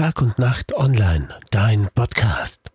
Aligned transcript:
Tag 0.00 0.22
und 0.22 0.38
Nacht 0.38 0.74
Online, 0.74 1.28
dein 1.50 1.90
Podcast. 1.94 2.70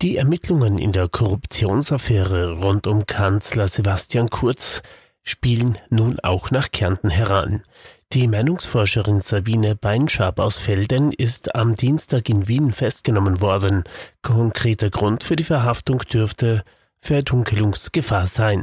Die 0.00 0.16
Ermittlungen 0.16 0.78
in 0.78 0.92
der 0.92 1.08
Korruptionsaffäre 1.08 2.52
rund 2.52 2.86
um 2.86 3.04
Kanzler 3.04 3.66
Sebastian 3.66 4.30
Kurz 4.30 4.80
spielen 5.24 5.76
nun 5.88 6.20
auch 6.20 6.52
nach 6.52 6.70
Kärnten 6.70 7.10
heran. 7.10 7.64
Die 8.12 8.28
Meinungsforscherin 8.28 9.20
Sabine 9.22 9.74
Beinschab 9.74 10.38
aus 10.38 10.60
Felden 10.60 11.10
ist 11.10 11.56
am 11.56 11.74
Dienstag 11.74 12.28
in 12.28 12.46
Wien 12.46 12.72
festgenommen 12.72 13.40
worden. 13.40 13.82
Konkreter 14.22 14.88
Grund 14.88 15.24
für 15.24 15.34
die 15.34 15.42
Verhaftung 15.42 15.98
dürfte 15.98 16.62
Verdunkelungsgefahr 17.00 18.28
sein. 18.28 18.62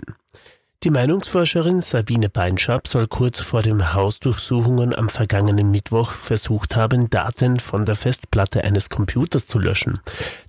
Die 0.84 0.92
Meinungsforscherin 0.92 1.82
Sabine 1.82 2.30
Beinschab 2.30 2.88
soll 2.88 3.08
kurz 3.08 3.42
vor 3.42 3.64
den 3.64 3.96
Hausdurchsuchungen 3.96 4.94
am 4.94 5.10
vergangenen 5.10 5.72
Mittwoch 5.72 6.12
versucht 6.12 6.76
haben, 6.76 7.10
Daten 7.10 7.60
von 7.60 7.84
der 7.84 7.96
Festplatte 7.96 8.64
eines 8.64 8.92
Computers 8.92 9.48
zu 9.48 9.58
löschen. 9.58 10.00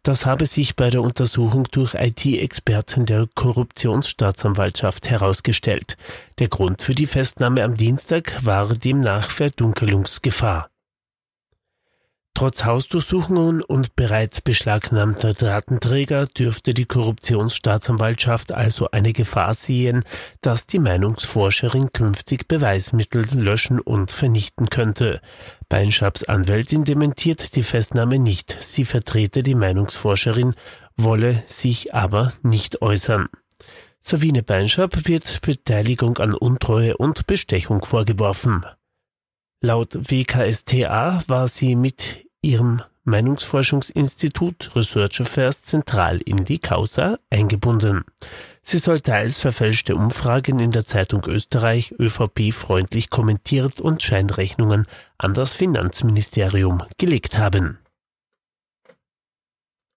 Das 0.02 0.26
habe 0.26 0.44
sich 0.44 0.76
bei 0.76 0.90
der 0.90 1.00
Untersuchung 1.00 1.66
durch 1.70 1.94
IT-Experten 1.94 3.06
der 3.06 3.26
Korruptionsstaatsanwaltschaft 3.34 5.08
herausgestellt. 5.08 5.96
Der 6.38 6.48
Grund 6.48 6.82
für 6.82 6.94
die 6.94 7.06
Festnahme 7.06 7.64
am 7.64 7.78
Dienstag 7.78 8.44
war 8.44 8.74
demnach 8.74 9.30
Verdunkelungsgefahr. 9.30 10.68
Trotz 12.38 12.64
Hausdurchsuchungen 12.64 13.62
und 13.62 13.96
bereits 13.96 14.40
beschlagnahmter 14.40 15.34
Datenträger 15.34 16.26
dürfte 16.26 16.72
die 16.72 16.84
Korruptionsstaatsanwaltschaft 16.84 18.52
also 18.52 18.88
eine 18.92 19.12
Gefahr 19.12 19.54
sehen, 19.54 20.04
dass 20.40 20.68
die 20.68 20.78
Meinungsforscherin 20.78 21.90
künftig 21.92 22.46
Beweismittel 22.46 23.26
löschen 23.34 23.80
und 23.80 24.12
vernichten 24.12 24.70
könnte. 24.70 25.20
Beinschabs 25.68 26.22
Anwältin 26.22 26.84
dementiert 26.84 27.56
die 27.56 27.64
Festnahme 27.64 28.20
nicht. 28.20 28.56
Sie 28.60 28.84
vertrete 28.84 29.42
die 29.42 29.56
Meinungsforscherin, 29.56 30.54
wolle 30.96 31.42
sich 31.48 31.92
aber 31.92 32.34
nicht 32.42 32.82
äußern. 32.82 33.26
Sabine 33.98 34.44
Beinschab 34.44 35.08
wird 35.08 35.42
Beteiligung 35.42 36.18
an 36.18 36.34
Untreue 36.34 36.96
und 36.98 37.26
Bestechung 37.26 37.84
vorgeworfen. 37.84 38.64
Laut 39.60 40.08
WKSTA 40.08 41.24
war 41.26 41.48
sie 41.48 41.74
mit 41.74 42.27
ihrem 42.42 42.82
Meinungsforschungsinstitut 43.04 44.70
Research 44.76 45.20
Affairs 45.22 45.62
zentral 45.62 46.18
in 46.18 46.44
die 46.44 46.58
Causa 46.58 47.18
eingebunden. 47.30 48.04
Sie 48.62 48.78
soll 48.78 49.00
teils 49.00 49.38
verfälschte 49.38 49.96
Umfragen 49.96 50.58
in 50.60 50.72
der 50.72 50.84
Zeitung 50.84 51.24
Österreich 51.26 51.94
ÖVP 51.98 52.52
freundlich 52.52 53.08
kommentiert 53.08 53.80
und 53.80 54.02
Scheinrechnungen 54.02 54.86
an 55.16 55.32
das 55.32 55.54
Finanzministerium 55.54 56.82
gelegt 56.98 57.38
haben. 57.38 57.78